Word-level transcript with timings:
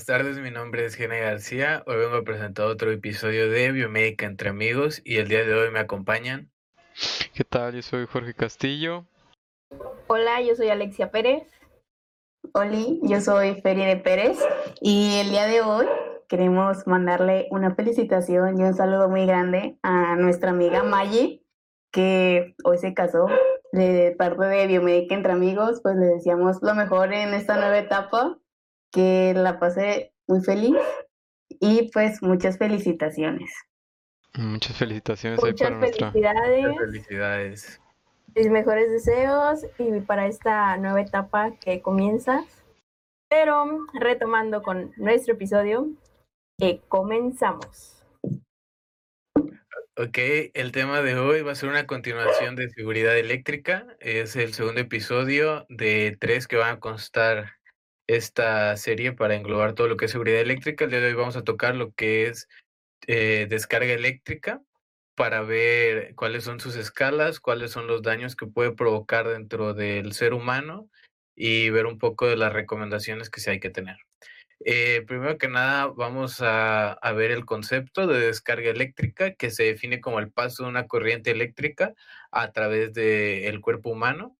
buenas 0.00 0.06
tardes. 0.06 0.38
Mi 0.38 0.50
nombre 0.50 0.86
es 0.86 0.94
Gene 0.94 1.20
García. 1.20 1.82
Hoy 1.86 1.96
vengo 1.96 2.16
a 2.16 2.22
presentar 2.22 2.64
otro 2.66 2.90
episodio 2.90 3.50
de 3.50 3.70
Biomédica 3.70 4.24
entre 4.24 4.48
amigos 4.48 5.02
y 5.04 5.16
el 5.16 5.28
día 5.28 5.44
de 5.44 5.52
hoy 5.52 5.70
me 5.70 5.78
acompañan. 5.78 6.50
¿Qué 7.34 7.44
tal? 7.44 7.74
Yo 7.74 7.82
soy 7.82 8.06
Jorge 8.06 8.32
Castillo. 8.32 9.04
Hola, 10.06 10.40
yo 10.40 10.54
soy 10.54 10.70
Alexia 10.70 11.10
Pérez. 11.10 11.42
Hola, 12.54 12.78
yo 13.02 13.20
soy 13.20 13.60
Ferie 13.60 13.94
Pérez 13.96 14.38
y 14.80 15.18
el 15.18 15.30
día 15.30 15.46
de 15.46 15.60
hoy 15.60 15.86
queremos 16.28 16.86
mandarle 16.86 17.46
una 17.50 17.74
felicitación 17.74 18.58
y 18.58 18.62
un 18.62 18.74
saludo 18.74 19.10
muy 19.10 19.26
grande 19.26 19.76
a 19.82 20.16
nuestra 20.16 20.50
amiga 20.50 20.82
Maggie, 20.82 21.44
que 21.92 22.54
hoy 22.64 22.78
se 22.78 22.94
casó 22.94 23.26
de 23.72 24.14
parte 24.16 24.46
de 24.46 24.66
Biomédica 24.66 25.14
entre 25.14 25.32
amigos, 25.32 25.80
pues 25.82 25.96
le 25.96 26.06
decíamos 26.06 26.62
lo 26.62 26.74
mejor 26.74 27.12
en 27.12 27.34
esta 27.34 27.56
nueva 27.56 27.78
etapa, 27.78 28.38
que 28.90 29.32
la 29.34 29.58
pase 29.58 30.12
muy 30.26 30.40
feliz 30.40 30.76
y 31.48 31.90
pues 31.92 32.22
muchas 32.22 32.58
felicitaciones. 32.58 33.50
Muchas 34.34 34.76
felicitaciones 34.76 35.40
muchas 35.40 35.70
para 35.70 35.80
felicidades. 35.80 36.66
Muchas 36.66 36.86
felicidades. 36.86 37.80
Mis 38.34 38.48
mejores 38.48 38.90
deseos 38.90 39.66
y 39.78 40.00
para 40.00 40.26
esta 40.26 40.76
nueva 40.76 41.00
etapa 41.00 41.52
que 41.60 41.82
comienzas. 41.82 42.44
Pero 43.28 43.86
retomando 43.94 44.62
con 44.62 44.92
nuestro 44.96 45.34
episodio, 45.34 45.88
eh, 46.60 46.80
comenzamos. 46.88 47.96
Ok, 49.96 50.18
el 50.54 50.72
tema 50.72 51.02
de 51.02 51.16
hoy 51.16 51.42
va 51.42 51.52
a 51.52 51.54
ser 51.54 51.68
una 51.68 51.86
continuación 51.86 52.56
de 52.56 52.70
seguridad 52.70 53.18
eléctrica. 53.18 53.86
Es 54.00 54.34
el 54.34 54.54
segundo 54.54 54.80
episodio 54.80 55.66
de 55.68 56.16
tres 56.18 56.48
que 56.48 56.56
van 56.56 56.76
a 56.76 56.80
constar 56.80 57.59
esta 58.16 58.76
serie 58.76 59.12
para 59.12 59.36
englobar 59.36 59.74
todo 59.74 59.86
lo 59.86 59.96
que 59.96 60.06
es 60.06 60.10
seguridad 60.10 60.40
eléctrica. 60.40 60.84
El 60.84 60.90
día 60.90 61.00
de 61.00 61.06
hoy 61.08 61.14
vamos 61.14 61.36
a 61.36 61.44
tocar 61.44 61.76
lo 61.76 61.92
que 61.92 62.26
es 62.26 62.48
eh, 63.06 63.46
descarga 63.48 63.92
eléctrica 63.92 64.60
para 65.14 65.42
ver 65.42 66.14
cuáles 66.16 66.42
son 66.44 66.58
sus 66.58 66.74
escalas, 66.76 67.38
cuáles 67.38 67.70
son 67.70 67.86
los 67.86 68.02
daños 68.02 68.34
que 68.34 68.46
puede 68.46 68.72
provocar 68.72 69.28
dentro 69.28 69.74
del 69.74 70.12
ser 70.12 70.34
humano 70.34 70.90
y 71.36 71.70
ver 71.70 71.86
un 71.86 71.98
poco 71.98 72.26
de 72.26 72.36
las 72.36 72.52
recomendaciones 72.52 73.30
que 73.30 73.40
sí 73.40 73.50
hay 73.50 73.60
que 73.60 73.70
tener. 73.70 73.96
Eh, 74.64 75.02
primero 75.06 75.38
que 75.38 75.48
nada, 75.48 75.86
vamos 75.86 76.42
a, 76.42 76.98
ver 77.14 77.30
el 77.30 77.44
concepto 77.46 78.06
de 78.06 78.26
descarga 78.26 78.70
eléctrica, 78.70 79.34
que 79.34 79.50
se 79.50 79.64
define 79.64 80.00
como 80.00 80.18
el 80.18 80.32
paso 80.32 80.64
de 80.64 80.68
una 80.68 80.86
corriente 80.86 81.30
eléctrica 81.30 81.94
a 82.30 82.50
través 82.52 82.92
del 82.92 83.60
cuerpo 83.60 83.90
humano. 83.90 84.36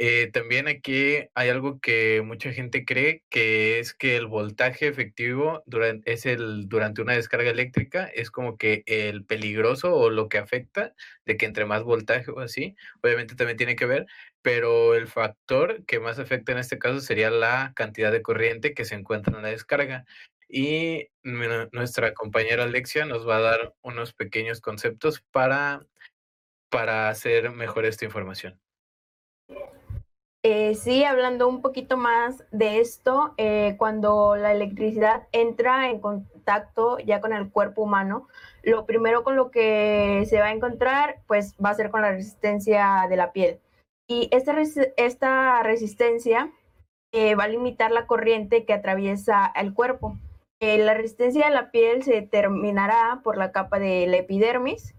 Eh, 0.00 0.30
también 0.32 0.68
aquí 0.68 1.28
hay 1.34 1.48
algo 1.48 1.80
que 1.80 2.22
mucha 2.24 2.52
gente 2.52 2.84
cree, 2.84 3.24
que 3.30 3.80
es 3.80 3.94
que 3.94 4.16
el 4.16 4.28
voltaje 4.28 4.86
efectivo 4.86 5.64
durante, 5.66 6.12
es 6.12 6.24
el, 6.24 6.68
durante 6.68 7.02
una 7.02 7.14
descarga 7.14 7.50
eléctrica 7.50 8.04
es 8.14 8.30
como 8.30 8.56
que 8.56 8.84
el 8.86 9.24
peligroso 9.24 9.96
o 9.96 10.08
lo 10.10 10.28
que 10.28 10.38
afecta, 10.38 10.94
de 11.26 11.36
que 11.36 11.46
entre 11.46 11.64
más 11.66 11.82
voltaje 11.82 12.30
o 12.30 12.38
así, 12.38 12.76
obviamente 13.02 13.34
también 13.34 13.56
tiene 13.56 13.74
que 13.74 13.86
ver, 13.86 14.06
pero 14.40 14.94
el 14.94 15.08
factor 15.08 15.84
que 15.84 15.98
más 15.98 16.20
afecta 16.20 16.52
en 16.52 16.58
este 16.58 16.78
caso 16.78 17.00
sería 17.00 17.30
la 17.30 17.72
cantidad 17.74 18.12
de 18.12 18.22
corriente 18.22 18.74
que 18.74 18.84
se 18.84 18.94
encuentra 18.94 19.36
en 19.36 19.42
la 19.42 19.48
descarga. 19.48 20.04
Y 20.48 21.08
nuestra 21.24 22.14
compañera 22.14 22.64
Alexia 22.64 23.04
nos 23.04 23.28
va 23.28 23.38
a 23.38 23.40
dar 23.40 23.74
unos 23.82 24.14
pequeños 24.14 24.60
conceptos 24.60 25.22
para, 25.32 25.84
para 26.70 27.10
hacer 27.10 27.50
mejor 27.50 27.84
esta 27.84 28.04
información. 28.04 28.60
Eh, 30.50 30.74
sí, 30.76 31.04
hablando 31.04 31.46
un 31.46 31.60
poquito 31.60 31.98
más 31.98 32.42
de 32.52 32.80
esto, 32.80 33.34
eh, 33.36 33.74
cuando 33.76 34.34
la 34.34 34.50
electricidad 34.52 35.28
entra 35.30 35.90
en 35.90 36.00
contacto 36.00 36.96
ya 37.00 37.20
con 37.20 37.34
el 37.34 37.50
cuerpo 37.50 37.82
humano, 37.82 38.28
lo 38.62 38.86
primero 38.86 39.24
con 39.24 39.36
lo 39.36 39.50
que 39.50 40.24
se 40.26 40.40
va 40.40 40.46
a 40.46 40.52
encontrar, 40.52 41.20
pues 41.26 41.54
va 41.62 41.68
a 41.68 41.74
ser 41.74 41.90
con 41.90 42.00
la 42.00 42.12
resistencia 42.12 43.04
de 43.10 43.16
la 43.16 43.32
piel. 43.32 43.60
Y 44.08 44.30
esta, 44.32 44.56
esta 44.96 45.62
resistencia 45.62 46.50
eh, 47.12 47.34
va 47.34 47.44
a 47.44 47.48
limitar 47.48 47.90
la 47.90 48.06
corriente 48.06 48.64
que 48.64 48.72
atraviesa 48.72 49.52
el 49.54 49.74
cuerpo. 49.74 50.16
la 50.60 50.94
resistencia 50.94 51.44
de 51.44 51.54
la 51.54 51.70
piel 51.70 52.02
se 52.02 52.14
determinará 52.14 53.20
por 53.22 53.36
la 53.36 53.52
capa 53.52 53.78
de 53.78 54.06
la 54.06 54.16
epidermis 54.16 54.94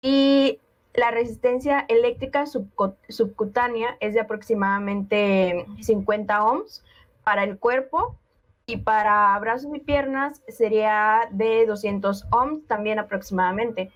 y 0.00 0.60
la 0.94 1.10
resistencia 1.10 1.84
eléctrica 1.88 2.44
subcutánea 2.46 3.96
es 4.00 4.14
de 4.14 4.20
aproximadamente 4.20 5.66
50 5.80 6.44
ohms 6.44 6.84
para 7.24 7.42
el 7.42 7.58
cuerpo 7.58 8.16
y 8.64 8.78
para 8.78 9.38
brazos 9.40 9.74
y 9.74 9.80
piernas 9.80 10.40
sería 10.48 11.28
de 11.32 11.66
200 11.66 12.26
ohms 12.30 12.66
también 12.66 13.00
aproximadamente. 13.00 13.90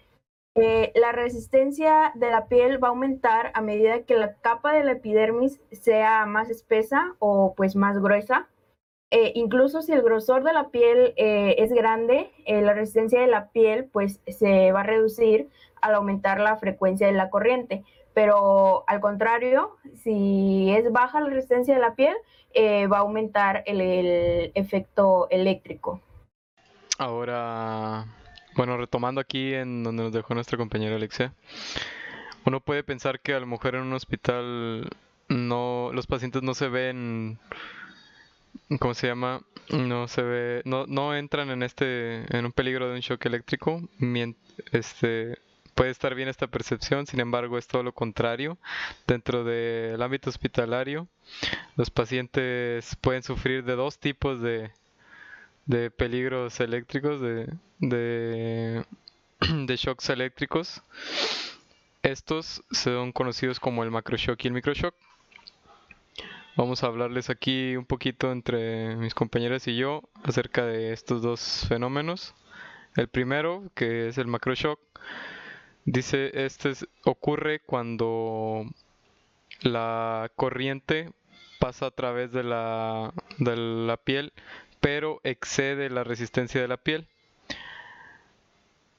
Eh, 0.56 0.90
la 0.96 1.12
resistencia 1.12 2.10
de 2.16 2.30
la 2.32 2.48
piel 2.48 2.82
va 2.82 2.88
a 2.88 2.90
aumentar 2.90 3.52
a 3.54 3.62
medida 3.62 4.02
que 4.02 4.16
la 4.16 4.34
capa 4.34 4.72
de 4.72 4.82
la 4.82 4.92
epidermis 4.92 5.60
sea 5.70 6.26
más 6.26 6.50
espesa 6.50 7.14
o 7.20 7.54
pues 7.56 7.76
más 7.76 8.02
gruesa. 8.02 8.48
Eh, 9.10 9.32
incluso 9.36 9.80
si 9.80 9.92
el 9.92 10.02
grosor 10.02 10.44
de 10.44 10.52
la 10.52 10.68
piel 10.68 11.14
eh, 11.16 11.56
es 11.58 11.72
grande, 11.72 12.30
la 12.46 12.74
resistencia 12.74 13.20
de 13.20 13.26
la 13.26 13.48
piel 13.48 13.86
pues 13.86 14.20
se 14.26 14.70
va 14.72 14.80
a 14.80 14.84
reducir 14.84 15.48
al 15.80 15.94
aumentar 15.94 16.40
la 16.40 16.56
frecuencia 16.56 17.06
de 17.06 17.14
la 17.14 17.30
corriente. 17.30 17.84
Pero 18.14 18.84
al 18.86 19.00
contrario, 19.00 19.76
si 20.02 20.70
es 20.70 20.90
baja 20.90 21.20
la 21.20 21.28
resistencia 21.28 21.74
de 21.74 21.80
la 21.80 21.94
piel, 21.94 22.14
eh, 22.52 22.86
va 22.86 22.98
a 22.98 23.00
aumentar 23.00 23.62
el, 23.66 24.50
efecto 24.54 25.28
eléctrico. 25.30 26.00
Ahora, 26.98 28.06
bueno, 28.56 28.76
retomando 28.76 29.20
aquí 29.20 29.54
en 29.54 29.84
donde 29.84 30.02
nos 30.02 30.12
dejó 30.12 30.34
nuestra 30.34 30.58
compañera 30.58 30.96
Alexia, 30.96 31.32
uno 32.44 32.60
puede 32.60 32.82
pensar 32.82 33.20
que 33.20 33.34
a 33.34 33.40
lo 33.40 33.46
mejor 33.46 33.76
en 33.76 33.82
un 33.82 33.92
hospital 33.92 34.88
no 35.28 35.90
los 35.92 36.06
pacientes 36.06 36.42
no 36.42 36.54
se 36.54 36.68
ven 36.68 37.38
¿cómo 38.80 38.94
se 38.94 39.06
llama? 39.06 39.42
No 39.70 40.08
se 40.08 40.22
ve, 40.22 40.62
no, 40.64 40.86
no 40.86 41.14
entran 41.14 41.50
en 41.50 41.62
este, 41.62 42.24
en 42.36 42.44
un 42.46 42.52
peligro 42.52 42.88
de 42.88 42.94
un 42.94 43.00
shock 43.00 43.24
eléctrico, 43.26 43.82
este, 44.72 45.38
puede 45.74 45.90
estar 45.90 46.14
bien 46.14 46.28
esta 46.28 46.46
percepción, 46.48 47.06
sin 47.06 47.20
embargo 47.20 47.56
es 47.56 47.66
todo 47.66 47.82
lo 47.82 47.92
contrario. 47.92 48.58
Dentro 49.06 49.44
del 49.44 50.02
ámbito 50.02 50.30
hospitalario, 50.30 51.06
los 51.76 51.90
pacientes 51.90 52.96
pueden 53.00 53.22
sufrir 53.22 53.64
de 53.64 53.76
dos 53.76 53.98
tipos 53.98 54.40
de, 54.40 54.70
de 55.66 55.90
peligros 55.90 56.58
eléctricos, 56.60 57.20
de, 57.20 57.52
de, 57.78 58.84
de 59.66 59.76
shocks 59.76 60.10
eléctricos. 60.10 60.82
Estos 62.02 62.62
son 62.70 63.12
conocidos 63.12 63.60
como 63.60 63.84
el 63.84 63.90
macroshock 63.90 64.42
y 64.44 64.48
el 64.48 64.54
microshock. 64.54 64.94
Vamos 66.58 66.82
a 66.82 66.88
hablarles 66.88 67.30
aquí 67.30 67.76
un 67.76 67.84
poquito 67.84 68.32
entre 68.32 68.96
mis 68.96 69.14
compañeras 69.14 69.68
y 69.68 69.76
yo 69.76 70.02
acerca 70.24 70.66
de 70.66 70.92
estos 70.92 71.22
dos 71.22 71.64
fenómenos. 71.68 72.34
El 72.96 73.06
primero, 73.06 73.62
que 73.76 74.08
es 74.08 74.18
el 74.18 74.26
macroshock, 74.26 74.80
Dice, 75.84 76.32
este 76.44 76.72
ocurre 77.04 77.60
cuando 77.60 78.64
la 79.60 80.32
corriente 80.34 81.12
pasa 81.60 81.86
a 81.86 81.90
través 81.92 82.32
de 82.32 82.42
la, 82.42 83.14
de 83.38 83.56
la 83.56 83.96
piel, 83.96 84.32
pero 84.80 85.20
excede 85.22 85.90
la 85.90 86.02
resistencia 86.02 86.60
de 86.60 86.66
la 86.66 86.76
piel. 86.76 87.06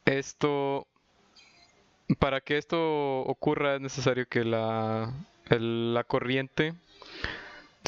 Esto, 0.06 0.88
para 2.20 2.40
que 2.40 2.58
esto 2.58 3.20
ocurra 3.24 3.76
es 3.76 3.82
necesario 3.82 4.28
que 4.30 4.46
la, 4.46 5.12
la 5.50 6.04
corriente 6.06 6.74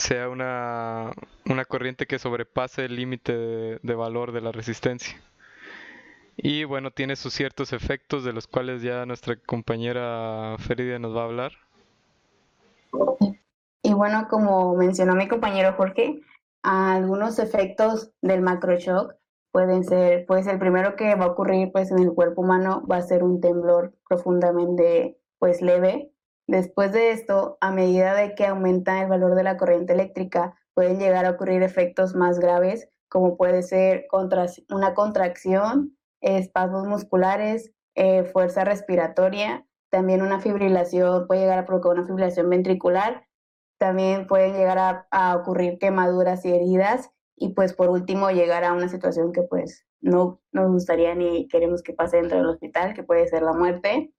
sea 0.02 0.30
una, 0.30 1.12
una 1.46 1.66
corriente 1.66 2.08
que 2.08 2.20
sobrepase 2.20 2.86
el 2.86 2.96
límite 2.96 3.34
de 3.82 3.96
valor 3.96 4.32
de 4.32 4.42
la 4.42 4.52
resistencia. 4.52 5.16
Y 6.38 6.64
bueno, 6.64 6.92
tiene 6.92 7.16
sus 7.16 7.34
ciertos 7.34 7.72
efectos 7.74 8.24
de 8.24 8.34
los 8.34 8.48
cuales 8.48 8.82
ya 8.82 9.06
nuestra 9.06 9.36
compañera 9.36 10.56
Feride 10.60 11.00
nos 11.00 11.16
va 11.16 11.22
a 11.22 11.26
hablar. 11.26 11.52
Y 13.84 13.94
bueno, 13.94 14.28
como 14.30 14.76
mencionó 14.76 15.16
mi 15.16 15.28
compañero 15.28 15.74
Jorge, 15.74 16.22
algunos 16.64 17.40
efectos 17.40 18.12
del 18.22 18.42
macroshock 18.42 19.16
pueden 19.52 19.84
ser, 19.84 20.26
pues 20.26 20.48
el 20.48 20.60
primero 20.60 20.96
que 20.96 21.16
va 21.16 21.26
a 21.26 21.30
ocurrir 21.30 21.72
pues 21.72 21.92
en 21.92 22.00
el 22.00 22.14
cuerpo 22.14 22.42
humano 22.42 22.86
va 22.90 22.98
a 22.98 23.02
ser 23.02 23.24
un 23.24 23.42
temblor 23.42 23.94
profundamente 24.08 25.18
pues 25.40 25.62
leve. 25.62 26.11
Después 26.52 26.92
de 26.92 27.12
esto, 27.12 27.58
a 27.62 27.72
medida 27.72 28.14
de 28.14 28.36
que 28.36 28.46
aumenta 28.46 29.02
el 29.02 29.08
valor 29.08 29.36
de 29.36 29.44
la 29.44 29.56
corriente 29.56 29.94
eléctrica, 29.94 30.54
pueden 30.74 31.00
llegar 31.00 31.26
a 31.26 31.30
ocurrir 31.30 31.64
efectos 31.64 32.14
más 32.14 32.40
graves, 32.40 32.90
como 33.08 33.38
puede 33.38 33.64
ser 33.64 34.08
una 34.70 34.94
contracción 34.94 35.98
espasmos 36.20 36.86
musculares, 36.88 37.72
eh, 37.96 38.26
fuerza 38.26 38.66
respiratoria, 38.66 39.66
también 39.90 40.22
una 40.22 40.42
fibrilación, 40.42 41.26
puede 41.26 41.40
llegar 41.40 41.60
a 41.60 41.66
provocar 41.66 41.94
una 41.94 42.06
fibrilación 42.06 42.50
ventricular, 42.50 43.26
también 43.78 44.28
pueden 44.28 44.52
llegar 44.52 45.06
a, 45.10 45.38
ocurrir 45.38 45.80
quemaduras 45.80 46.44
y 46.44 46.52
heridas 46.54 47.12
y 47.38 47.54
pues 47.54 47.72
por 47.72 47.90
último 47.90 48.30
llegar 48.30 48.66
a 48.66 48.74
una 48.74 48.90
situación 48.90 49.32
que 49.32 49.44
pues 49.44 49.86
no 50.02 50.42
nos 50.52 50.70
gustaría 50.70 51.16
ni 51.16 51.48
queremos 51.48 51.82
que 51.82 51.94
pase 51.94 52.18
dentro 52.18 52.40
del 52.40 52.48
hospital, 52.48 52.94
que 52.94 53.04
puede 53.04 53.26
ser 53.30 53.42
la 53.42 53.54
muerte. 53.54 54.12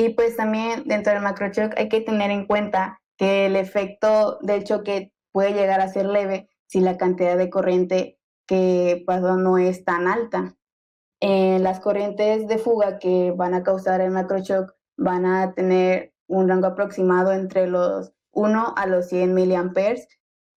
Y 0.00 0.14
pues 0.14 0.34
también 0.34 0.84
dentro 0.86 1.12
del 1.12 1.22
macrochoc 1.22 1.74
hay 1.76 1.90
que 1.90 2.00
tener 2.00 2.30
en 2.30 2.46
cuenta 2.46 3.02
que 3.18 3.44
el 3.44 3.54
efecto 3.54 4.38
del 4.40 4.64
choque 4.64 5.12
puede 5.30 5.52
llegar 5.52 5.82
a 5.82 5.88
ser 5.88 6.06
leve 6.06 6.48
si 6.66 6.80
la 6.80 6.96
cantidad 6.96 7.36
de 7.36 7.50
corriente 7.50 8.18
que 8.46 9.04
pasó 9.06 9.36
no 9.36 9.58
es 9.58 9.84
tan 9.84 10.08
alta. 10.08 10.56
Eh, 11.20 11.58
las 11.58 11.80
corrientes 11.80 12.48
de 12.48 12.56
fuga 12.56 12.98
que 12.98 13.32
van 13.32 13.52
a 13.52 13.62
causar 13.62 14.00
el 14.00 14.10
macrochoc 14.10 14.74
van 14.96 15.26
a 15.26 15.52
tener 15.52 16.14
un 16.28 16.48
rango 16.48 16.68
aproximado 16.68 17.32
entre 17.32 17.66
los 17.66 18.14
1 18.32 18.72
a 18.78 18.86
los 18.86 19.06
100 19.08 19.34
miliamperes 19.34 20.08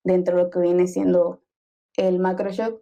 dentro 0.05 0.37
de 0.37 0.43
lo 0.43 0.49
que 0.51 0.59
viene 0.59 0.87
siendo 0.87 1.41
el 1.97 2.17
macroshock. 2.19 2.81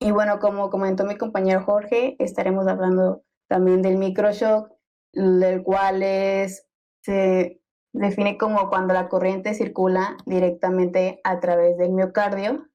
Y 0.00 0.10
bueno, 0.10 0.38
como 0.38 0.70
comentó 0.70 1.04
mi 1.04 1.18
compañero 1.18 1.64
Jorge, 1.64 2.16
estaremos 2.18 2.66
hablando 2.66 3.24
también 3.46 3.82
del 3.82 3.98
microshock, 3.98 4.75
el 5.16 5.62
cual 5.62 6.02
es, 6.02 6.66
se 7.02 7.60
define 7.92 8.36
como 8.36 8.68
cuando 8.68 8.94
la 8.94 9.08
corriente 9.08 9.54
circula 9.54 10.16
directamente 10.26 11.20
a 11.24 11.40
través 11.40 11.76
del 11.78 11.92
miocardio. 11.92 12.68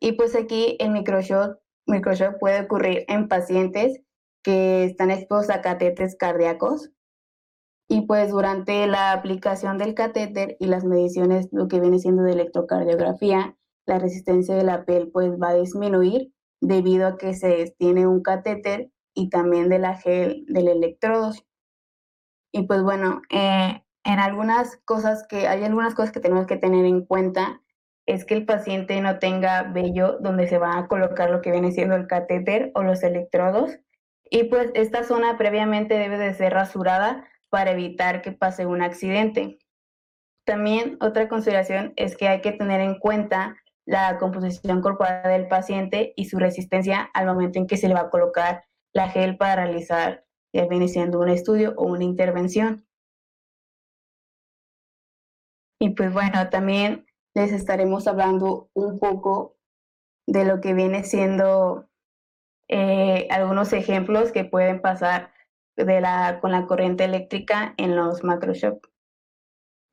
Y 0.00 0.12
pues 0.12 0.34
aquí 0.34 0.76
el 0.80 0.90
microshock, 0.90 1.58
microshock 1.86 2.38
puede 2.38 2.62
ocurrir 2.62 3.04
en 3.08 3.28
pacientes 3.28 4.00
que 4.42 4.84
están 4.84 5.10
expuestos 5.10 5.54
a 5.54 5.62
catéteres 5.62 6.16
cardíacos. 6.16 6.90
Y 7.88 8.02
pues 8.02 8.30
durante 8.30 8.86
la 8.88 9.12
aplicación 9.12 9.78
del 9.78 9.94
catéter 9.94 10.56
y 10.58 10.66
las 10.66 10.84
mediciones, 10.84 11.48
lo 11.52 11.68
que 11.68 11.80
viene 11.80 12.00
siendo 12.00 12.24
de 12.24 12.32
electrocardiografía, 12.32 13.56
la 13.86 14.00
resistencia 14.00 14.56
de 14.56 14.64
la 14.64 14.84
piel 14.84 15.10
pues 15.12 15.30
va 15.40 15.50
a 15.50 15.54
disminuir 15.54 16.32
debido 16.60 17.06
a 17.06 17.16
que 17.16 17.34
se 17.34 17.74
tiene 17.78 18.08
un 18.08 18.22
catéter 18.22 18.90
y 19.14 19.30
también 19.30 19.68
de 19.68 19.78
la 19.78 19.94
gel 19.94 20.44
del 20.48 20.68
electrodo. 20.68 21.30
Y 22.56 22.62
pues 22.62 22.82
bueno, 22.82 23.20
eh, 23.28 23.82
en 24.02 24.18
algunas 24.18 24.78
cosas 24.86 25.26
que 25.28 25.46
hay 25.46 25.62
algunas 25.62 25.94
cosas 25.94 26.10
que 26.10 26.20
tenemos 26.20 26.46
que 26.46 26.56
tener 26.56 26.86
en 26.86 27.04
cuenta 27.04 27.60
es 28.06 28.24
que 28.24 28.32
el 28.32 28.46
paciente 28.46 28.98
no 29.02 29.18
tenga 29.18 29.64
vello 29.64 30.16
donde 30.20 30.48
se 30.48 30.56
va 30.56 30.78
a 30.78 30.88
colocar 30.88 31.28
lo 31.28 31.42
que 31.42 31.50
viene 31.50 31.70
siendo 31.72 31.96
el 31.96 32.06
catéter 32.06 32.72
o 32.74 32.82
los 32.82 33.02
electrodos. 33.02 33.78
Y 34.30 34.44
pues 34.44 34.70
esta 34.72 35.04
zona 35.04 35.36
previamente 35.36 35.98
debe 35.98 36.16
de 36.16 36.32
ser 36.32 36.54
rasurada 36.54 37.28
para 37.50 37.72
evitar 37.72 38.22
que 38.22 38.32
pase 38.32 38.64
un 38.64 38.80
accidente. 38.80 39.58
También 40.46 40.96
otra 41.02 41.28
consideración 41.28 41.92
es 41.96 42.16
que 42.16 42.28
hay 42.28 42.40
que 42.40 42.52
tener 42.52 42.80
en 42.80 42.98
cuenta 42.98 43.56
la 43.84 44.16
composición 44.16 44.80
corporal 44.80 45.24
del 45.24 45.46
paciente 45.46 46.14
y 46.16 46.24
su 46.24 46.38
resistencia 46.38 47.10
al 47.12 47.26
momento 47.26 47.58
en 47.58 47.66
que 47.66 47.76
se 47.76 47.88
le 47.88 47.94
va 47.94 48.00
a 48.00 48.10
colocar 48.10 48.64
la 48.94 49.10
gel 49.10 49.36
para 49.36 49.56
realizar, 49.56 50.24
ya 50.56 50.66
viene 50.66 50.88
siendo 50.88 51.20
un 51.20 51.28
estudio 51.28 51.74
o 51.76 51.84
una 51.84 52.04
intervención. 52.04 52.86
Y 55.78 55.90
pues 55.90 56.12
bueno, 56.12 56.48
también 56.48 57.06
les 57.34 57.52
estaremos 57.52 58.06
hablando 58.06 58.70
un 58.72 58.98
poco 58.98 59.56
de 60.26 60.44
lo 60.44 60.60
que 60.60 60.72
viene 60.72 61.04
siendo 61.04 61.88
eh, 62.68 63.28
algunos 63.30 63.72
ejemplos 63.72 64.32
que 64.32 64.44
pueden 64.44 64.80
pasar 64.80 65.32
de 65.76 66.00
la, 66.00 66.40
con 66.40 66.52
la 66.52 66.66
corriente 66.66 67.04
eléctrica 67.04 67.74
en 67.76 67.94
los 67.94 68.24
macroshock, 68.24 68.88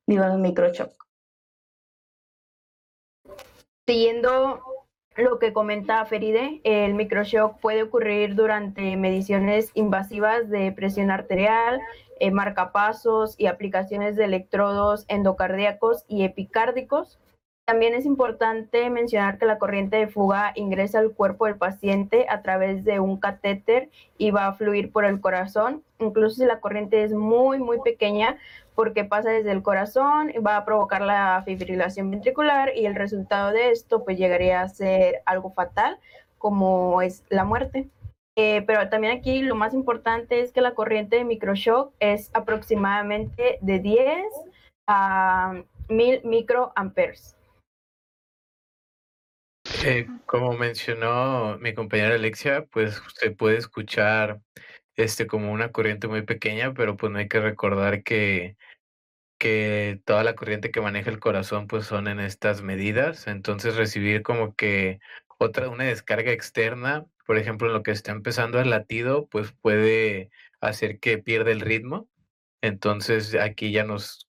digo, 0.08 0.24
los 0.24 0.38
microshock. 0.38 0.92
Siguiendo 3.86 4.62
lo 5.16 5.38
que 5.38 5.52
comenta 5.52 6.04
Feride, 6.04 6.60
el 6.64 6.94
microshock 6.94 7.58
puede 7.60 7.84
ocurrir 7.84 8.34
durante 8.34 8.96
mediciones 8.96 9.70
invasivas 9.74 10.50
de 10.50 10.72
presión 10.72 11.10
arterial, 11.10 11.80
eh, 12.20 12.30
marcapasos 12.30 13.34
y 13.38 13.46
aplicaciones 13.46 14.16
de 14.16 14.24
electrodos 14.24 15.04
endocardíacos 15.08 16.04
y 16.08 16.24
epicárdicos. 16.24 17.18
También 17.66 17.94
es 17.94 18.04
importante 18.04 18.90
mencionar 18.90 19.38
que 19.38 19.46
la 19.46 19.58
corriente 19.58 19.96
de 19.96 20.06
fuga 20.06 20.52
ingresa 20.54 20.98
al 20.98 21.12
cuerpo 21.12 21.46
del 21.46 21.56
paciente 21.56 22.26
a 22.28 22.42
través 22.42 22.84
de 22.84 23.00
un 23.00 23.18
catéter 23.18 23.88
y 24.18 24.32
va 24.32 24.48
a 24.48 24.52
fluir 24.52 24.92
por 24.92 25.06
el 25.06 25.18
corazón. 25.18 25.82
Incluso 25.98 26.36
si 26.36 26.44
la 26.44 26.60
corriente 26.60 27.04
es 27.04 27.14
muy, 27.14 27.58
muy 27.58 27.80
pequeña, 27.80 28.36
porque 28.74 29.04
pasa 29.04 29.30
desde 29.30 29.50
el 29.50 29.62
corazón, 29.62 30.30
va 30.46 30.58
a 30.58 30.64
provocar 30.66 31.00
la 31.00 31.42
fibrilación 31.46 32.10
ventricular 32.10 32.76
y 32.76 32.84
el 32.84 32.94
resultado 32.94 33.50
de 33.50 33.70
esto 33.70 34.04
pues 34.04 34.18
llegaría 34.18 34.60
a 34.60 34.68
ser 34.68 35.22
algo 35.24 35.50
fatal, 35.50 35.98
como 36.36 37.00
es 37.00 37.24
la 37.30 37.44
muerte. 37.44 37.88
Eh, 38.36 38.62
pero 38.66 38.90
también 38.90 39.16
aquí 39.16 39.40
lo 39.40 39.54
más 39.54 39.72
importante 39.72 40.42
es 40.42 40.52
que 40.52 40.60
la 40.60 40.74
corriente 40.74 41.16
de 41.16 41.24
microshock 41.24 41.94
es 41.98 42.30
aproximadamente 42.34 43.58
de 43.62 43.78
10 43.78 44.26
a 44.86 45.62
1000 45.88 46.20
microamperes. 46.24 47.36
Eh, 49.82 50.06
como 50.26 50.52
mencionó 50.52 51.58
mi 51.58 51.74
compañera 51.74 52.14
Alexia, 52.14 52.66
pues 52.70 53.02
se 53.16 53.30
puede 53.30 53.58
escuchar 53.58 54.40
este 54.96 55.26
como 55.26 55.52
una 55.52 55.72
corriente 55.72 56.06
muy 56.08 56.22
pequeña, 56.22 56.74
pero 56.74 56.96
pues 56.96 57.12
no 57.12 57.18
hay 57.18 57.28
que 57.28 57.40
recordar 57.40 58.02
que, 58.02 58.56
que 59.38 60.00
toda 60.04 60.24
la 60.24 60.34
corriente 60.34 60.70
que 60.70 60.80
maneja 60.80 61.10
el 61.10 61.18
corazón 61.20 61.66
pues 61.66 61.86
son 61.86 62.08
en 62.08 62.20
estas 62.20 62.62
medidas. 62.62 63.26
Entonces 63.26 63.76
recibir 63.76 64.22
como 64.22 64.54
que 64.54 65.00
otra, 65.38 65.68
una 65.68 65.84
descarga 65.84 66.32
externa, 66.32 67.06
por 67.26 67.38
ejemplo, 67.38 67.68
en 67.68 67.74
lo 67.74 67.82
que 67.82 67.90
está 67.90 68.12
empezando 68.12 68.60
el 68.60 68.70
latido, 68.70 69.28
pues 69.28 69.52
puede 69.52 70.30
hacer 70.60 71.00
que 71.00 71.18
pierda 71.18 71.50
el 71.50 71.60
ritmo. 71.60 72.08
Entonces 72.64 73.34
aquí 73.34 73.72
ya 73.72 73.84
nos, 73.84 74.26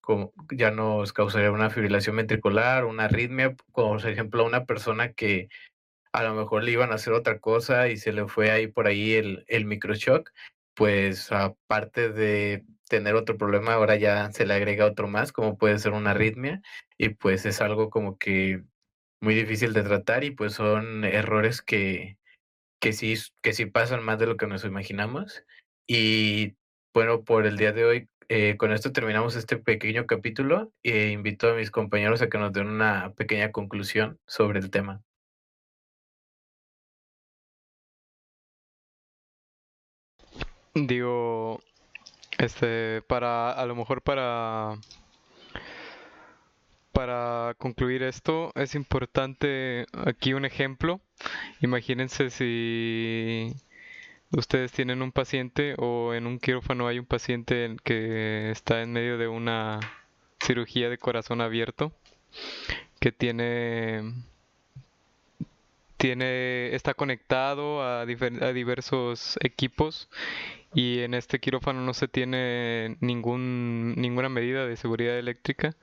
ya 0.50 0.70
nos 0.70 1.14
causaría 1.14 1.50
una 1.50 1.70
fibrilación 1.70 2.16
ventricular, 2.16 2.84
una 2.84 3.04
arritmia, 3.04 3.56
como 3.72 3.96
por 3.96 4.06
ejemplo 4.06 4.44
una 4.44 4.66
persona 4.66 5.14
que 5.14 5.48
a 6.12 6.22
lo 6.22 6.34
mejor 6.34 6.62
le 6.62 6.72
iban 6.72 6.92
a 6.92 6.96
hacer 6.96 7.14
otra 7.14 7.38
cosa 7.38 7.88
y 7.88 7.96
se 7.96 8.12
le 8.12 8.28
fue 8.28 8.50
ahí 8.50 8.66
por 8.66 8.88
ahí 8.88 9.14
el, 9.14 9.46
el 9.48 9.64
microshock, 9.64 10.32
pues 10.74 11.32
aparte 11.32 12.12
de 12.12 12.66
tener 12.90 13.14
otro 13.14 13.38
problema, 13.38 13.72
ahora 13.72 13.96
ya 13.96 14.30
se 14.32 14.44
le 14.44 14.52
agrega 14.52 14.84
otro 14.84 15.08
más, 15.08 15.32
como 15.32 15.56
puede 15.56 15.78
ser 15.78 15.92
una 15.92 16.10
arritmia, 16.10 16.60
y 16.98 17.08
pues 17.08 17.46
es 17.46 17.62
algo 17.62 17.88
como 17.88 18.18
que 18.18 18.64
muy 19.22 19.34
difícil 19.34 19.72
de 19.72 19.82
tratar 19.82 20.24
y 20.24 20.30
pues 20.32 20.52
son 20.52 21.04
errores 21.04 21.62
que, 21.62 22.18
que 22.82 22.92
sí, 22.92 23.14
que 23.40 23.54
sí 23.54 23.64
pasan 23.64 24.04
más 24.04 24.18
de 24.18 24.26
lo 24.26 24.36
que 24.36 24.46
nos 24.46 24.62
imaginamos. 24.66 25.42
Y 25.86 26.56
bueno, 26.92 27.24
por 27.24 27.46
el 27.46 27.56
día 27.56 27.72
de 27.72 27.84
hoy, 27.86 28.08
eh, 28.28 28.56
con 28.56 28.72
esto 28.72 28.92
terminamos 28.92 29.36
este 29.36 29.56
pequeño 29.56 30.06
capítulo 30.06 30.72
e 30.82 31.10
invito 31.10 31.48
a 31.50 31.54
mis 31.54 31.70
compañeros 31.70 32.22
a 32.22 32.28
que 32.28 32.38
nos 32.38 32.52
den 32.52 32.68
una 32.68 33.12
pequeña 33.14 33.52
conclusión 33.52 34.18
sobre 34.26 34.58
el 34.60 34.70
tema. 34.70 35.02
Digo, 40.74 41.60
este, 42.38 43.02
para, 43.02 43.52
a 43.52 43.64
lo 43.66 43.74
mejor 43.74 44.02
para, 44.02 44.74
para 46.92 47.54
concluir 47.58 48.02
esto, 48.02 48.52
es 48.54 48.74
importante 48.74 49.86
aquí 49.92 50.34
un 50.34 50.44
ejemplo. 50.44 51.00
Imagínense 51.60 52.30
si 52.30 53.54
ustedes 54.36 54.70
tienen 54.72 55.02
un 55.02 55.12
paciente 55.12 55.74
o 55.78 56.12
en 56.14 56.26
un 56.26 56.38
quirófano 56.38 56.86
hay 56.86 56.98
un 56.98 57.06
paciente 57.06 57.74
que 57.82 58.50
está 58.50 58.82
en 58.82 58.92
medio 58.92 59.16
de 59.16 59.28
una 59.28 59.80
cirugía 60.40 60.90
de 60.90 60.98
corazón 60.98 61.40
abierto 61.40 61.92
que 63.00 63.12
tiene 63.12 64.02
tiene 65.96 66.74
está 66.74 66.92
conectado 66.92 67.82
a, 67.82 68.04
diversos 68.04 69.38
equipos 69.42 70.10
y 70.74 71.00
en 71.00 71.14
este 71.14 71.40
quirófano 71.40 71.80
no 71.80 71.94
se 71.94 72.06
tiene 72.06 72.96
ningún, 73.00 73.94
ninguna 73.96 74.28
medida 74.28 74.66
de 74.66 74.76
seguridad 74.76 75.18
eléctrica. 75.18 75.74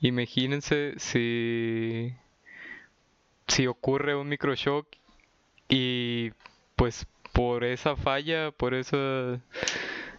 Imagínense 0.00 0.94
si, 0.96 2.14
si 3.46 3.66
ocurre 3.66 4.16
un 4.16 4.30
microshock 4.30 4.86
y 5.68 6.30
pues 6.76 7.06
por 7.32 7.64
esa 7.64 7.96
falla, 7.96 8.50
por 8.50 8.74
eso 8.74 9.40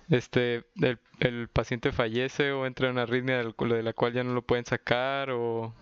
este 0.10 0.63
el, 0.82 1.00
el, 1.20 1.48
paciente 1.48 1.91
fallece 1.91 2.51
o 2.51 2.65
entra 2.65 2.88
en 2.88 2.93
una 2.93 3.03
arritmia 3.03 3.38
de 3.38 3.84
la 3.84 3.93
cual 3.93 4.13
ya 4.13 4.24
no 4.24 4.34
lo 4.34 4.41
pueden 4.41 4.65
sacar 4.65 5.32
o 5.32 5.74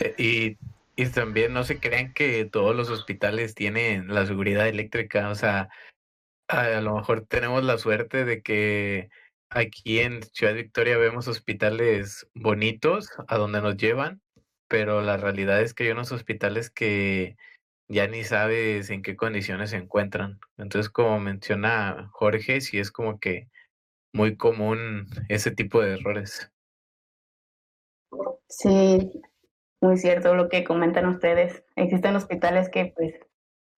eh, 0.00 0.14
y, 0.18 0.58
y 1.02 1.06
también 1.08 1.52
no 1.52 1.64
se 1.64 1.80
crean 1.80 2.12
que 2.12 2.44
todos 2.44 2.76
los 2.76 2.90
hospitales 2.90 3.54
tienen 3.54 4.08
la 4.08 4.26
seguridad 4.26 4.68
eléctrica, 4.68 5.28
o 5.30 5.34
sea, 5.34 5.68
a 6.48 6.80
lo 6.80 6.96
mejor 6.96 7.26
tenemos 7.26 7.64
la 7.64 7.78
suerte 7.78 8.24
de 8.24 8.42
que 8.42 9.08
aquí 9.50 10.00
en 10.00 10.22
Ciudad 10.22 10.54
Victoria 10.54 10.98
vemos 10.98 11.28
hospitales 11.28 12.28
bonitos 12.34 13.10
a 13.28 13.36
donde 13.36 13.62
nos 13.62 13.76
llevan, 13.76 14.20
pero 14.68 15.02
la 15.02 15.16
realidad 15.16 15.60
es 15.60 15.74
que 15.74 15.84
hay 15.84 15.90
unos 15.90 16.12
hospitales 16.12 16.70
que 16.70 17.36
ya 17.90 18.06
ni 18.06 18.22
sabes 18.22 18.88
en 18.90 19.02
qué 19.02 19.16
condiciones 19.16 19.70
se 19.70 19.76
encuentran. 19.76 20.38
Entonces, 20.56 20.88
como 20.88 21.18
menciona 21.18 22.08
Jorge, 22.12 22.60
sí 22.60 22.78
es 22.78 22.92
como 22.92 23.18
que 23.18 23.48
muy 24.12 24.36
común 24.36 25.06
ese 25.28 25.50
tipo 25.50 25.82
de 25.82 25.94
errores. 25.94 26.52
Sí, 28.48 29.10
muy 29.80 29.96
cierto 29.96 30.34
lo 30.34 30.48
que 30.48 30.62
comentan 30.62 31.06
ustedes. 31.06 31.64
Existen 31.74 32.14
hospitales 32.14 32.68
que 32.68 32.92
pues 32.96 33.14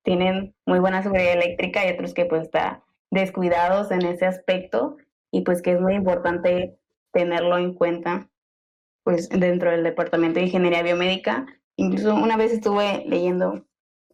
tienen 0.04 0.54
muy 0.66 0.78
buena 0.78 1.02
seguridad 1.02 1.32
eléctrica 1.32 1.86
y 1.86 1.92
otros 1.92 2.12
que 2.12 2.26
pues 2.26 2.42
están 2.42 2.82
descuidados 3.10 3.90
en 3.90 4.04
ese 4.04 4.26
aspecto 4.26 4.96
y 5.30 5.42
pues 5.42 5.62
que 5.62 5.72
es 5.72 5.80
muy 5.80 5.94
importante 5.94 6.76
tenerlo 7.12 7.56
en 7.56 7.72
cuenta 7.74 8.28
pues 9.04 9.30
dentro 9.30 9.70
del 9.70 9.84
departamento 9.84 10.38
de 10.38 10.46
ingeniería 10.46 10.82
biomédica. 10.82 11.46
Incluso 11.76 12.14
una 12.14 12.36
vez 12.36 12.52
estuve 12.52 13.04
leyendo 13.06 13.64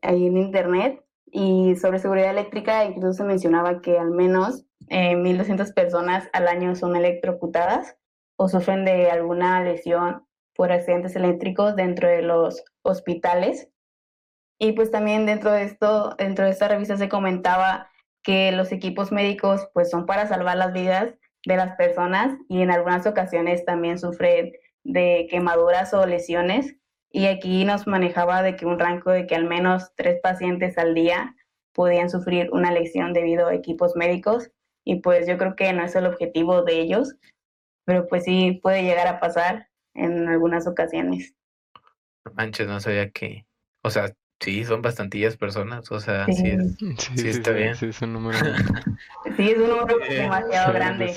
ahí 0.02 0.26
en 0.26 0.37
internet 0.37 1.05
y 1.26 1.76
sobre 1.76 1.99
seguridad 1.99 2.31
eléctrica 2.31 2.85
incluso 2.85 3.12
se 3.12 3.25
mencionaba 3.25 3.81
que 3.81 3.99
al 3.99 4.11
menos 4.11 4.64
eh, 4.88 5.14
1.200 5.17 5.75
personas 5.75 6.28
al 6.33 6.49
año 6.49 6.75
son 6.75 6.97
electrocutadas 6.97 7.97
o 8.37 8.49
sufren 8.49 8.85
de 8.85 9.11
alguna 9.11 9.62
lesión 9.62 10.26
por 10.55 10.73
accidentes 10.73 11.14
eléctricos 11.17 11.76
dentro 11.76 12.09
de 12.09 12.23
los 12.23 12.64
hospitales. 12.83 13.69
Y 14.59 14.73
pues 14.73 14.90
también 14.90 15.26
dentro 15.26 15.52
de 15.52 15.64
esto, 15.64 16.14
dentro 16.19 16.45
de 16.45 16.50
esta 16.50 16.69
revista 16.69 16.97
se 16.97 17.09
comentaba 17.09 17.90
que 18.23 18.50
los 18.52 18.73
equipos 18.73 19.12
médicos 19.12 19.69
pues 19.73 19.90
son 19.90 20.07
para 20.07 20.26
salvar 20.26 20.57
las 20.57 20.73
vidas 20.73 21.14
de 21.47 21.57
las 21.57 21.76
personas 21.76 22.37
y 22.49 22.62
en 22.62 22.71
algunas 22.71 23.07
ocasiones 23.07 23.64
también 23.64 23.99
sufren 23.99 24.52
de 24.83 25.26
quemaduras 25.31 25.95
o 25.95 26.05
lesiones 26.07 26.75
y 27.11 27.27
aquí 27.27 27.65
nos 27.65 27.87
manejaba 27.87 28.43
de 28.43 28.57
que 28.57 28.67
un 28.67 28.79
rango 28.79 29.11
de 29.11 29.27
que 29.27 29.35
al 29.35 29.45
menos 29.45 29.93
tres 29.97 30.21
pacientes 30.23 30.77
al 30.79 30.95
día 30.95 31.35
podían 31.73 32.11
sufrir 32.11 32.50
una 32.53 32.73
lesión 32.73 33.12
debido 33.12 33.49
a 33.49 33.55
equipos 33.55 33.97
médicos 33.97 34.50
y 34.85 34.97
pues 34.97 35.27
yo 35.27 35.38
creo 35.38 35.55
que 35.57 35.73
no 35.73 35.85
es 35.85 35.95
el 35.95 36.07
objetivo 36.07 36.62
de 36.62 36.81
ellos, 36.81 37.15
pero 37.85 38.07
pues 38.07 38.25
sí 38.25 38.59
puede 38.62 38.83
llegar 38.83 39.07
a 39.07 39.21
pasar 39.21 39.69
en 39.95 40.29
algunas 40.29 40.67
ocasiones. 40.67 41.35
Manches, 42.35 42.69
no 42.69 42.81
sabía 42.81 43.11
que, 43.11 43.47
o 43.83 43.91
sea, 43.91 44.15
sí, 44.41 44.65
son 44.65 44.83
bastantillas 44.83 45.37
personas, 45.37 45.91
o 45.91 46.00
sea, 46.00 46.27
sí, 46.27 46.57
sí, 47.17 47.29
está 47.29 47.53
bien. 47.53 47.75
Sí, 47.75 47.87
es 47.87 48.03
un 48.03 48.12
número. 48.12 48.38
sí, 49.37 49.50
es 49.50 49.59
un 49.59 49.69
número 49.69 49.99
demasiado 49.99 50.73
grande. 50.73 51.15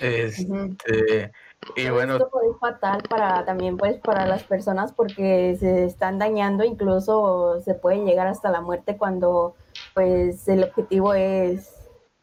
Este, 0.00 1.32
y 1.76 1.90
bueno, 1.90 2.14
esto 2.14 2.30
es 2.50 2.58
fatal 2.58 3.02
para 3.08 3.44
también 3.44 3.76
pues 3.76 3.98
para 3.98 4.26
las 4.26 4.42
personas 4.44 4.92
porque 4.92 5.56
se 5.58 5.84
están 5.84 6.18
dañando, 6.18 6.64
incluso 6.64 7.60
se 7.60 7.74
puede 7.74 8.04
llegar 8.04 8.26
hasta 8.26 8.50
la 8.50 8.60
muerte 8.60 8.96
cuando 8.96 9.54
pues 9.94 10.48
el 10.48 10.64
objetivo 10.64 11.14
es 11.14 11.74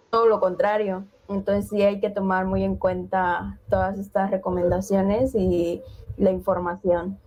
todo 0.09 0.27
lo 0.27 0.39
contrario. 0.39 1.05
Entonces 1.27 1.69
sí 1.69 1.81
hay 1.81 1.99
que 1.99 2.09
tomar 2.09 2.45
muy 2.45 2.63
en 2.63 2.75
cuenta 2.75 3.59
todas 3.69 3.97
estas 3.97 4.31
recomendaciones 4.31 5.33
y 5.35 5.81
la 6.17 6.31
información. 6.31 7.19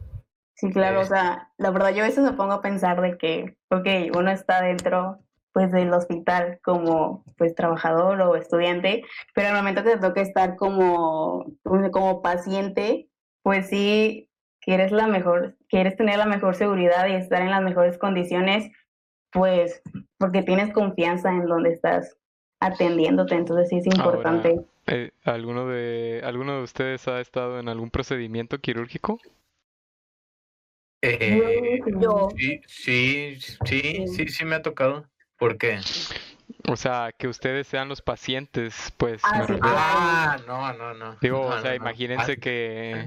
Sí, 0.54 0.70
claro, 0.72 1.00
o 1.00 1.04
sea, 1.04 1.50
la 1.56 1.70
verdad 1.70 1.90
yo 1.90 2.02
a 2.02 2.06
veces 2.06 2.24
me 2.24 2.32
pongo 2.32 2.52
a 2.52 2.62
pensar 2.62 3.00
de 3.00 3.16
que, 3.16 3.56
ok, 3.70 4.16
uno 4.16 4.30
está 4.30 4.60
dentro 4.60 5.18
pues 5.52 5.72
del 5.72 5.92
hospital 5.92 6.60
como 6.62 7.24
pues 7.36 7.54
trabajador 7.54 8.20
o 8.20 8.36
estudiante, 8.36 9.02
pero 9.34 9.48
al 9.48 9.56
momento 9.56 9.82
que 9.82 9.90
te 9.90 9.98
toca 9.98 10.20
estar 10.20 10.56
como, 10.56 11.46
como 11.64 12.22
paciente, 12.22 13.08
pues 13.42 13.68
sí 13.68 14.28
quieres 14.60 14.92
la 14.92 15.06
mejor, 15.06 15.56
quieres 15.68 15.96
tener 15.96 16.18
la 16.18 16.26
mejor 16.26 16.54
seguridad 16.54 17.06
y 17.08 17.14
estar 17.14 17.42
en 17.42 17.50
las 17.50 17.62
mejores 17.62 17.98
condiciones, 17.98 18.70
pues 19.30 19.82
porque 20.18 20.42
tienes 20.42 20.72
confianza 20.72 21.30
en 21.30 21.46
donde 21.46 21.72
estás 21.72 22.16
atendiéndote, 22.60 23.34
entonces 23.34 23.68
sí 23.68 23.78
es 23.78 23.86
importante. 23.86 24.60
Eh, 24.86 25.10
¿alguno, 25.24 25.68
de, 25.68 26.22
¿Alguno 26.24 26.56
de 26.56 26.62
ustedes 26.62 27.06
ha 27.08 27.20
estado 27.20 27.60
en 27.60 27.68
algún 27.68 27.90
procedimiento 27.90 28.58
quirúrgico? 28.58 29.18
Eh, 31.02 31.80
sí, 32.36 32.60
sí, 32.66 33.36
sí, 33.64 34.06
sí, 34.08 34.28
sí 34.28 34.44
me 34.44 34.56
ha 34.56 34.62
tocado. 34.62 35.06
¿Por 35.38 35.56
qué? 35.56 35.80
O 36.66 36.76
sea, 36.76 37.12
que 37.16 37.28
ustedes 37.28 37.66
sean 37.66 37.88
los 37.88 38.02
pacientes, 38.02 38.92
pues. 38.96 39.22
Ah, 39.24 39.46
ah 39.62 40.36
no, 40.46 40.72
no, 40.72 40.94
no. 40.94 41.16
Digo, 41.20 41.40
o 41.40 41.60
sea, 41.60 41.74
imagínense 41.74 42.32
ah, 42.32 42.36
que, 42.36 43.06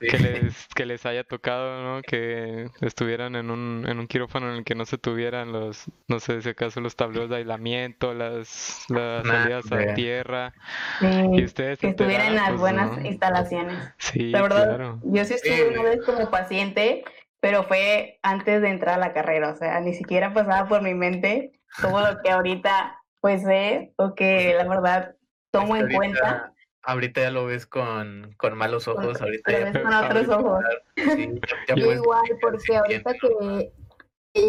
que, 0.00 0.18
les, 0.18 0.66
que 0.68 0.86
les 0.86 1.04
haya 1.04 1.24
tocado, 1.24 1.82
¿no? 1.82 2.02
Que 2.02 2.70
estuvieran 2.80 3.36
en 3.36 3.50
un, 3.50 3.86
en 3.88 3.98
un 3.98 4.06
quirófano 4.06 4.50
en 4.50 4.58
el 4.58 4.64
que 4.64 4.74
no 4.74 4.86
se 4.86 4.98
tuvieran 4.98 5.52
los, 5.52 5.86
no 6.08 6.20
sé 6.20 6.40
si 6.42 6.50
acaso 6.50 6.80
los 6.80 6.96
tableros 6.96 7.28
de 7.28 7.36
aislamiento, 7.36 8.14
las, 8.14 8.86
las 8.88 9.26
salidas 9.26 9.72
a 9.72 9.94
tierra. 9.94 10.54
y 11.00 11.44
ustedes 11.44 11.78
que 11.78 11.88
estuvieran 11.88 12.28
en 12.28 12.36
las 12.36 12.48
pues, 12.50 12.60
buenas 12.60 13.04
instalaciones. 13.04 13.76
Sí, 13.98 14.30
La 14.30 14.42
verdad, 14.42 14.96
yo 15.02 15.24
sí 15.24 15.34
estuve 15.34 15.68
una 15.68 15.82
vez 15.82 16.00
como 16.04 16.30
paciente, 16.30 17.04
pero 17.40 17.64
fue 17.64 18.18
antes 18.22 18.62
de 18.62 18.68
entrar 18.68 18.96
a 18.96 18.98
la 18.98 19.12
carrera, 19.12 19.50
o 19.50 19.56
sea, 19.56 19.80
ni 19.80 19.94
siquiera 19.94 20.32
pasaba 20.32 20.68
por 20.68 20.82
mi 20.82 20.94
mente 20.94 21.52
todo 21.80 22.00
lo 22.00 22.20
que 22.22 22.30
ahorita 22.30 22.98
pues 23.20 23.42
sé 23.42 23.94
o 23.96 24.14
que 24.14 24.54
la 24.54 24.68
verdad 24.68 25.14
tomo 25.50 25.76
en 25.76 25.92
cuenta. 25.92 26.52
Ahorita 26.84 27.20
ya 27.20 27.30
lo 27.30 27.46
ves 27.46 27.66
con, 27.66 28.34
con 28.36 28.58
malos 28.58 28.88
ojos, 28.88 29.22
ahorita 29.22 29.52
ya 29.52 29.64
ves 29.70 29.78
con 29.82 29.94
otros 29.94 30.28
ojos. 30.28 30.64
igual, 31.76 32.22
porque 32.40 32.76
ahorita 32.76 33.12
que, 33.14 33.72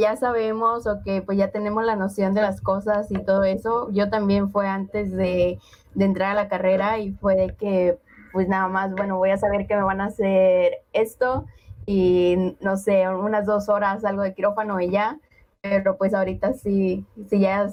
ya 0.02 0.16
sabemos 0.16 0.88
o 0.88 1.02
que 1.04 1.22
pues 1.22 1.38
ya 1.38 1.52
tenemos 1.52 1.86
la 1.86 1.96
noción 1.96 2.34
de 2.34 2.42
las 2.42 2.62
cosas 2.62 3.12
y 3.12 3.24
todo 3.24 3.44
eso, 3.44 3.90
yo 3.92 4.10
también 4.10 4.52
fue 4.52 4.68
antes 4.68 5.12
de, 5.12 5.60
de 5.94 6.06
entrar 6.06 6.32
a 6.32 6.36
la 6.36 6.48
carrera 6.48 6.98
y 6.98 7.12
fue 7.12 7.36
de 7.36 7.56
que 7.56 8.00
pues 8.32 8.48
nada 8.48 8.68
más, 8.68 8.92
bueno, 8.94 9.18
voy 9.18 9.30
a 9.30 9.38
saber 9.38 9.68
que 9.68 9.76
me 9.76 9.84
van 9.84 10.02
a 10.02 10.06
hacer 10.06 10.80
esto 10.92 11.46
y 11.86 12.56
no 12.62 12.78
sé, 12.78 13.08
unas 13.08 13.46
dos 13.46 13.70
horas 13.70 14.04
algo 14.04 14.24
de 14.24 14.34
quirófano 14.34 14.80
y 14.80 14.90
ya, 14.90 15.20
pero 15.64 15.98
pues 15.98 16.14
ahorita 16.14 16.54
sí, 16.54 17.06
sí 17.30 17.40
ya 17.40 17.72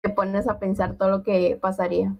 te 0.00 0.10
pones 0.10 0.48
a 0.48 0.60
pensar 0.60 0.96
todo 0.96 1.10
lo 1.10 1.22
que 1.24 1.58
pasaría. 1.60 2.14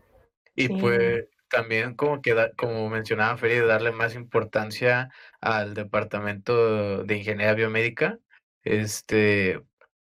Y 0.57 0.69
pues 0.81 1.27
también 1.49 1.95
como 1.95 2.21
que 2.21 2.35
como 2.59 2.91
mencionaba 2.91 3.37
Feria, 3.37 3.65
darle 3.65 3.93
más 3.93 4.17
importancia 4.17 5.11
al 5.41 5.75
departamento 5.75 7.05
de 7.05 7.17
ingeniería 7.17 7.55
biomédica, 7.55 8.19
este, 8.65 9.63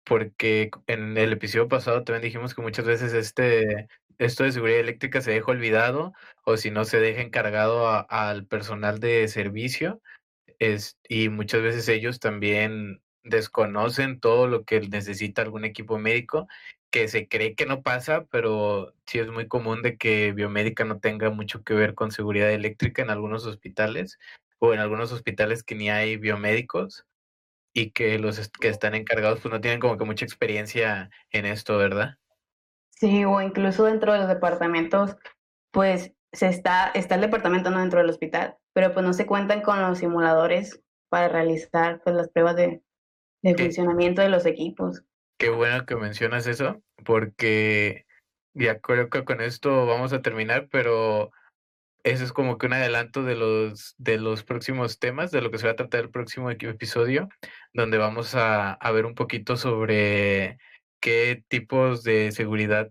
porque 0.05 0.71
en 0.89 1.17
el 1.17 1.33
episodio 1.33 1.69
pasado 1.69 2.03
también 2.03 2.23
dijimos 2.23 2.55
que 2.55 2.63
muchas 2.63 2.85
veces 2.85 3.13
este 3.15 3.89
esto 4.19 4.45
de 4.45 4.53
seguridad 4.53 4.81
eléctrica 4.81 5.21
se 5.21 5.31
deja 5.31 5.53
olvidado 5.53 6.15
o 6.45 6.57
si 6.57 6.71
no 6.71 6.85
se 6.85 7.01
deja 7.01 7.21
encargado 7.21 8.07
al 8.09 8.47
personal 8.47 8.99
de 8.99 9.29
servicio 9.29 10.01
es, 10.59 10.99
y 11.07 11.29
muchas 11.29 11.61
veces 11.61 11.87
ellos 11.89 12.19
también 12.19 13.03
desconocen 13.27 14.21
todo 14.21 14.47
lo 14.47 14.65
que 14.65 14.81
necesita 14.81 15.43
algún 15.43 15.65
equipo 15.65 15.99
médico, 15.99 16.49
que 16.91 17.09
se 17.09 17.29
cree 17.29 17.55
que 17.55 17.67
no 17.67 17.83
pasa, 17.83 18.25
pero 18.31 18.95
sí 19.07 19.19
es 19.19 19.29
muy 19.29 19.49
común 19.49 19.83
de 19.83 19.97
que 19.97 20.33
biomédica 20.33 20.85
no 20.85 20.99
tenga 20.99 21.31
mucho 21.31 21.63
que 21.63 21.75
ver 21.75 21.95
con 21.95 22.11
seguridad 22.11 22.51
eléctrica 22.51 23.03
en 23.03 23.11
algunos 23.11 23.45
hospitales 23.47 24.19
o 24.59 24.73
en 24.73 24.81
algunos 24.81 25.13
hospitales 25.13 25.63
que 25.63 25.75
ni 25.75 25.91
hay 25.91 26.17
biomédicos 26.17 27.07
y 27.75 27.91
que 27.91 28.19
los 28.19 28.49
que 28.49 28.69
están 28.69 28.95
encargados 28.95 29.41
pues 29.41 29.53
no 29.53 29.61
tienen 29.61 29.81
como 29.81 29.99
que 29.99 30.05
mucha 30.05 30.25
experiencia 30.25 31.11
en 31.31 31.45
esto, 31.45 31.77
¿verdad? 31.77 32.17
Sí, 32.91 33.25
o 33.27 33.43
incluso 33.43 33.85
dentro 33.85 34.15
de 34.15 34.21
los 34.21 34.29
departamentos, 34.29 35.17
pues 35.71 36.15
se 36.33 36.49
está, 36.49 36.91
está 36.95 37.17
el 37.17 37.21
departamento 37.21 37.71
no 37.71 37.81
dentro 37.81 38.01
del 38.01 38.09
hospital, 38.09 38.57
pero 38.73 38.95
pues 38.95 39.05
no 39.05 39.13
se 39.13 39.27
cuentan 39.27 39.61
con 39.61 39.83
los 39.83 39.99
simuladores 39.99 40.81
para 41.11 41.29
realizar 41.29 42.01
pues 42.03 42.17
las 42.17 42.31
pruebas 42.31 42.57
de, 42.57 42.83
de 43.43 43.55
funcionamiento 43.55 44.23
de 44.23 44.29
los 44.29 44.47
equipos. 44.47 45.03
Qué 45.39 45.51
bueno 45.51 45.85
que 45.87 45.97
mencionas 45.97 46.47
eso, 46.47 46.83
porque 47.05 48.07
ya 48.55 48.81
creo 48.81 49.11
que 49.11 49.25
con 49.25 49.41
esto 49.41 49.87
vamos 49.87 50.13
a 50.13 50.23
terminar, 50.23 50.69
pero 50.71 51.31
eso 52.05 52.25
es 52.25 52.33
como 52.33 52.57
que 52.57 52.67
un 52.67 52.73
adelanto 52.73 53.23
de 53.23 53.35
los, 53.35 53.95
de 53.99 54.19
los 54.19 54.45
próximos 54.45 54.99
temas, 54.99 55.31
de 55.31 55.43
lo 55.43 55.51
que 55.51 55.59
se 55.59 55.67
va 55.67 55.73
a 55.73 55.77
tratar 55.77 56.01
el 56.01 56.11
próximo 56.11 56.51
episodio, 56.51 57.29
donde 57.73 57.99
vamos 57.99 58.35
a, 58.35 58.73
a 58.73 58.91
ver 58.93 59.05
un 59.07 59.15
poquito 59.15 59.57
sobre 59.57 60.59
qué 61.01 61.45
tipos 61.49 62.03
de 62.03 62.33
seguridad 62.33 62.91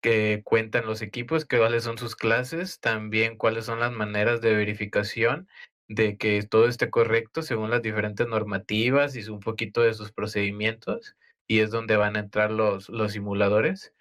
que 0.00 0.42
cuentan 0.44 0.86
los 0.86 1.02
equipos, 1.02 1.44
cuáles 1.44 1.84
son 1.84 1.98
sus 1.98 2.14
clases, 2.14 2.80
también 2.80 3.36
cuáles 3.36 3.64
son 3.64 3.80
las 3.80 3.92
maneras 3.92 4.40
de 4.40 4.54
verificación 4.54 5.48
de 5.88 6.16
que 6.18 6.42
todo 6.42 6.68
esté 6.68 6.90
correcto 6.90 7.42
según 7.42 7.70
las 7.70 7.82
diferentes 7.82 8.26
normativas 8.28 9.16
y 9.16 9.28
un 9.28 9.40
poquito 9.40 9.82
de 9.82 9.94
sus 9.94 10.12
procedimientos 10.12 11.16
y 11.46 11.60
es 11.60 11.70
donde 11.70 11.96
van 11.96 12.16
a 12.16 12.20
entrar 12.20 12.50
los, 12.50 12.88
los 12.90 13.12
simuladores. 13.12 13.94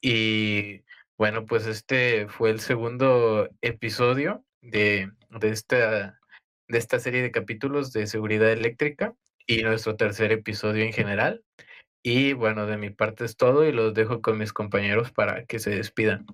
Y 0.00 0.82
bueno, 1.18 1.46
pues 1.46 1.66
este 1.66 2.28
fue 2.28 2.50
el 2.50 2.60
segundo 2.60 3.48
episodio 3.60 4.44
de, 4.60 5.10
de, 5.30 5.48
esta, 5.50 6.20
de 6.68 6.78
esta 6.78 7.00
serie 7.00 7.22
de 7.22 7.32
capítulos 7.32 7.92
de 7.92 8.06
seguridad 8.06 8.50
eléctrica 8.50 9.14
y 9.46 9.62
nuestro 9.62 9.96
tercer 9.96 10.32
episodio 10.32 10.84
en 10.84 10.92
general. 10.92 11.44
Y 12.04 12.32
bueno, 12.32 12.66
de 12.66 12.78
mi 12.78 12.90
parte 12.90 13.24
es 13.24 13.36
todo 13.36 13.64
y 13.66 13.72
los 13.72 13.94
dejo 13.94 14.22
con 14.22 14.38
mis 14.38 14.52
compañeros 14.52 15.12
para 15.12 15.44
que 15.44 15.58
se 15.58 15.70
despidan. 15.70 16.26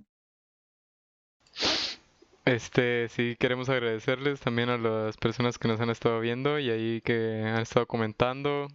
Este, 2.49 3.11
sí, 3.11 3.37
queremos 3.39 3.69
agradecerles 3.69 4.41
también 4.41 4.71
a 4.71 4.79
las 4.79 5.19
personas 5.19 5.59
que 5.59 5.69
nos 5.69 5.83
han 5.83 5.91
estado 5.91 6.19
viendo 6.19 6.59
y 6.59 6.71
ahí 6.71 7.03
que 7.03 7.43
han 7.45 7.61
estado 7.61 7.87
comentando. 7.87 8.69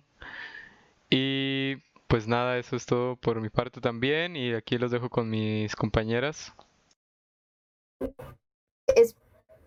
Y 1.10 1.78
pues 2.08 2.28
nada, 2.28 2.60
eso 2.60 2.76
es 2.76 2.86
todo 2.86 3.16
por 3.16 3.42
mi 3.42 3.50
parte 3.50 3.82
también 3.82 4.36
y 4.36 4.54
aquí 4.54 4.78
los 4.78 4.92
dejo 4.92 5.10
con 5.10 5.28
mis 5.28 5.76
compañeras. 5.76 6.54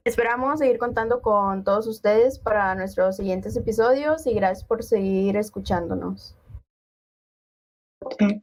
esperamos 0.04 0.60
seguir 0.60 0.78
contando 0.78 1.20
con 1.20 1.64
todos 1.64 1.88
ustedes 1.88 2.38
para 2.38 2.76
nuestros 2.76 3.16
siguientes 3.16 3.56
episodios 3.56 4.24
y 4.28 4.34
gracias 4.34 4.62
por 4.64 4.84
seguir 4.84 5.36
escuchándonos. 5.36 6.36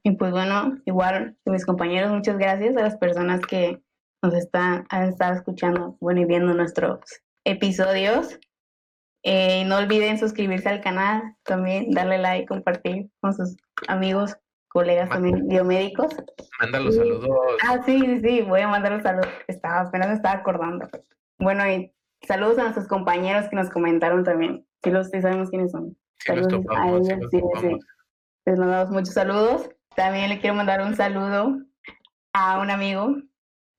Y 0.03 0.11
pues 0.11 0.31
bueno, 0.31 0.81
igual 0.83 1.37
mis 1.45 1.65
compañeros, 1.65 2.11
muchas 2.11 2.37
gracias 2.37 2.75
a 2.75 2.81
las 2.81 2.97
personas 2.97 3.39
que 3.45 3.81
nos 4.23 4.33
están, 4.33 4.85
han 4.89 5.09
estado 5.09 5.35
escuchando, 5.35 5.97
bueno, 5.99 6.21
y 6.21 6.25
viendo 6.25 6.53
nuestros 6.53 6.99
episodios. 7.43 8.39
Eh, 9.23 9.63
no 9.65 9.77
olviden 9.77 10.17
suscribirse 10.17 10.69
al 10.69 10.81
canal, 10.81 11.35
también 11.43 11.91
darle 11.91 12.17
like, 12.17 12.47
compartir 12.47 13.09
con 13.21 13.33
sus 13.33 13.55
amigos, 13.87 14.35
colegas 14.69 15.09
también 15.09 15.47
biomédicos. 15.47 16.15
Manda 16.59 16.79
los 16.79 16.95
saludos. 16.95 17.29
Ah, 17.63 17.81
sí, 17.85 18.19
sí, 18.21 18.41
voy 18.41 18.61
a 18.61 18.67
mandar 18.67 18.93
los 18.93 19.03
saludos. 19.03 19.27
Estaba, 19.47 19.81
apenas 19.81 20.07
me 20.07 20.15
estaba 20.15 20.39
acordando. 20.39 20.89
Bueno, 21.37 21.69
y 21.69 21.93
saludos 22.25 22.57
a 22.59 22.63
nuestros 22.63 22.87
compañeros 22.87 23.49
que 23.49 23.55
nos 23.55 23.69
comentaron 23.69 24.23
también. 24.23 24.65
Sí, 24.83 24.89
los 24.89 25.09
sí 25.09 25.21
sabemos 25.21 25.49
quiénes 25.49 25.71
son. 25.71 25.95
saludos 26.17 26.65
a 26.69 26.89
ellos, 26.89 27.29
sí, 27.29 27.41
sí. 27.61 27.79
Les 28.45 28.57
mandamos 28.57 28.89
muchos 28.89 29.13
saludos. 29.13 29.69
También 29.95 30.29
le 30.29 30.39
quiero 30.39 30.55
mandar 30.55 30.81
un 30.81 30.95
saludo 30.95 31.57
a 32.33 32.59
un 32.59 32.71
amigo 32.71 33.15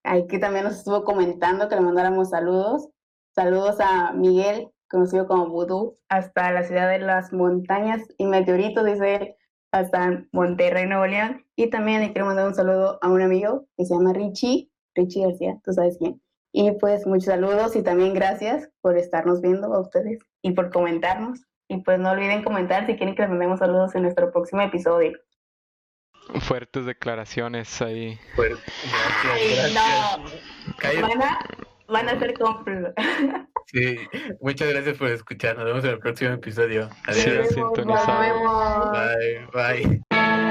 ahí 0.05 0.27
que 0.27 0.39
también 0.39 0.65
nos 0.65 0.77
estuvo 0.77 1.05
comentando 1.05 1.69
que 1.69 1.75
le 1.75 1.81
mandáramos 1.81 2.31
saludos. 2.31 2.89
Saludos 3.35 3.77
a 3.81 4.13
Miguel, 4.13 4.71
conocido 4.89 5.27
como 5.27 5.49
Vudú, 5.49 5.99
hasta 6.09 6.53
la 6.53 6.63
ciudad 6.63 6.89
de 6.89 7.01
las 7.01 7.33
montañas 7.33 8.03
y 8.17 8.27
meteoritos, 8.27 8.85
dice 8.85 9.37
hasta 9.73 10.25
Monterrey, 10.31 10.87
Nuevo 10.87 11.07
León. 11.07 11.45
Y 11.57 11.69
también 11.69 12.01
le 12.01 12.13
quiero 12.13 12.27
mandar 12.27 12.47
un 12.47 12.55
saludo 12.55 12.99
a 13.03 13.09
un 13.11 13.23
amigo 13.23 13.67
que 13.77 13.85
se 13.85 13.95
llama 13.95 14.13
Richie, 14.13 14.71
Richie 14.95 15.27
García, 15.27 15.59
tú 15.65 15.73
sabes 15.73 15.99
quién. 15.99 16.23
Y 16.53 16.71
pues 16.73 17.05
muchos 17.07 17.25
saludos 17.25 17.75
y 17.75 17.83
también 17.83 18.15
gracias 18.15 18.71
por 18.81 18.97
estarnos 18.97 19.41
viendo 19.41 19.75
a 19.75 19.81
ustedes 19.81 20.21
y 20.43 20.53
por 20.53 20.71
comentarnos. 20.71 21.41
Y 21.67 21.79
pues 21.79 21.99
no 21.99 22.13
olviden 22.13 22.45
comentar 22.45 22.87
si 22.87 22.95
quieren 22.97 23.17
que 23.17 23.23
les 23.23 23.31
mandemos 23.31 23.59
saludos 23.59 23.95
en 23.97 24.03
nuestro 24.03 24.31
próximo 24.31 24.63
episodio. 24.63 25.19
Fuertes 26.41 26.87
declaraciones 26.87 27.81
ahí. 27.83 28.19
Gracias, 28.37 29.75
Van 31.01 31.23
a, 31.23 31.39
van 31.89 32.09
a 32.09 32.19
ser 32.19 32.35
cómplices. 32.35 32.93
Sí, 33.67 33.97
muchas 34.41 34.69
gracias 34.69 34.99
por 34.99 35.09
escuchar. 35.09 35.57
Nos 35.57 35.65
vemos 35.65 35.85
en 35.85 35.91
el 35.93 35.99
próximo 35.99 36.35
episodio. 36.35 36.91
Adiós. 37.07 37.49
Sí, 37.49 37.61
Bye, 39.53 40.03
bye. 40.11 40.44